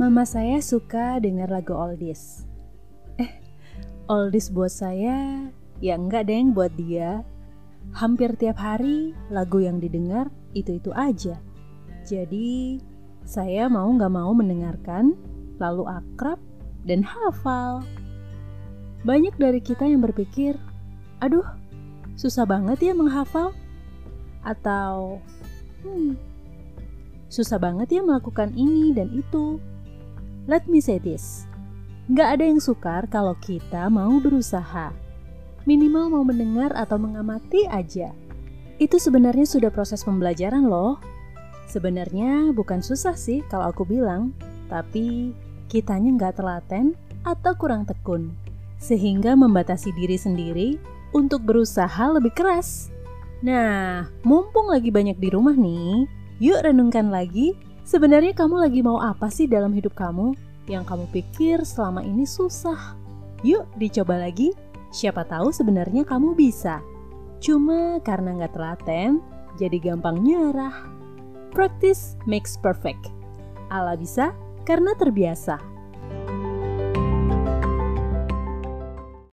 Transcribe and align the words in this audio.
Mama 0.00 0.24
saya 0.24 0.64
suka 0.64 1.20
dengar 1.20 1.52
lagu 1.52 1.76
oldies. 1.76 2.48
Eh, 3.20 3.28
oldies 4.08 4.48
buat 4.48 4.72
saya, 4.72 5.44
ya 5.84 5.92
enggak 5.92 6.32
deng 6.32 6.56
buat 6.56 6.72
dia. 6.72 7.20
Hampir 7.92 8.32
tiap 8.40 8.56
hari 8.56 9.12
lagu 9.28 9.60
yang 9.60 9.76
didengar 9.76 10.32
itu-itu 10.56 10.88
aja. 10.96 11.36
Jadi, 12.08 12.80
saya 13.28 13.68
mau 13.68 13.92
nggak 13.92 14.08
mau 14.08 14.32
mendengarkan, 14.32 15.12
lalu 15.60 15.84
akrab 15.84 16.40
dan 16.88 17.04
hafal. 17.04 17.84
Banyak 19.04 19.36
dari 19.36 19.60
kita 19.60 19.84
yang 19.84 20.00
berpikir, 20.00 20.56
aduh, 21.20 21.44
susah 22.16 22.48
banget 22.48 22.88
ya 22.88 22.96
menghafal. 22.96 23.52
Atau, 24.48 25.20
hmm, 25.84 26.16
susah 27.28 27.60
banget 27.60 27.92
ya 27.92 28.00
melakukan 28.00 28.56
ini 28.56 28.96
dan 28.96 29.12
itu. 29.12 29.60
Let 30.50 30.66
me 30.66 30.82
say 30.82 30.98
this. 30.98 31.46
Nggak 32.10 32.28
ada 32.34 32.44
yang 32.50 32.58
sukar 32.58 33.06
kalau 33.06 33.38
kita 33.38 33.86
mau 33.86 34.18
berusaha. 34.18 34.90
Minimal 35.62 36.10
mau 36.10 36.26
mendengar 36.26 36.74
atau 36.74 36.98
mengamati 36.98 37.70
aja. 37.70 38.10
Itu 38.82 38.98
sebenarnya 38.98 39.46
sudah 39.46 39.70
proses 39.70 40.02
pembelajaran 40.02 40.66
loh. 40.66 40.98
Sebenarnya 41.70 42.50
bukan 42.50 42.82
susah 42.82 43.14
sih 43.14 43.46
kalau 43.46 43.70
aku 43.70 43.86
bilang, 43.86 44.34
tapi 44.66 45.30
kitanya 45.70 46.18
nggak 46.18 46.42
telaten 46.42 46.98
atau 47.22 47.54
kurang 47.54 47.86
tekun. 47.86 48.34
Sehingga 48.82 49.38
membatasi 49.38 49.94
diri 49.94 50.18
sendiri 50.18 50.68
untuk 51.14 51.46
berusaha 51.46 52.10
lebih 52.10 52.34
keras. 52.34 52.90
Nah, 53.46 54.10
mumpung 54.26 54.66
lagi 54.66 54.90
banyak 54.90 55.14
di 55.14 55.30
rumah 55.30 55.54
nih, 55.54 56.10
yuk 56.42 56.58
renungkan 56.58 57.06
lagi 57.06 57.54
Sebenarnya 57.86 58.36
kamu 58.36 58.56
lagi 58.60 58.80
mau 58.84 59.00
apa 59.02 59.26
sih 59.32 59.50
dalam 59.50 59.74
hidup 59.74 59.96
kamu 59.96 60.36
yang 60.70 60.86
kamu 60.86 61.08
pikir 61.10 61.62
selama 61.66 62.04
ini 62.04 62.28
susah? 62.28 62.94
Yuk 63.42 63.66
dicoba 63.80 64.20
lagi, 64.20 64.52
siapa 64.92 65.24
tahu 65.24 65.50
sebenarnya 65.50 66.04
kamu 66.04 66.36
bisa. 66.36 66.78
Cuma 67.40 67.98
karena 68.04 68.36
nggak 68.36 68.52
telaten, 68.52 69.24
jadi 69.56 69.80
gampang 69.80 70.20
nyerah. 70.20 70.86
Practice 71.50 72.14
makes 72.28 72.54
perfect. 72.60 73.10
Allah 73.72 73.96
bisa 73.96 74.30
karena 74.68 74.92
terbiasa. 74.94 75.69